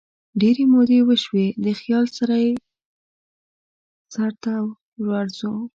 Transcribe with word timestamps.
ډیري 0.41 0.65
مودې 0.73 0.99
وشوي 1.03 1.47
دخیال 1.63 2.05
سره 2.17 2.35
یې 2.45 2.51
سرته 4.13 4.53
ورځو 5.07 5.51